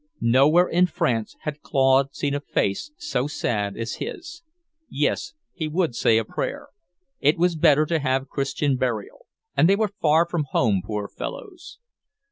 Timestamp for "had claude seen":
1.41-2.33